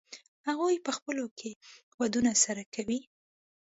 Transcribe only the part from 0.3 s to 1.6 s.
هغوی په خپلو کې